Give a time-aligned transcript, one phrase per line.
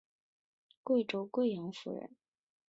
[0.81, 2.15] 贵州贵阳府人。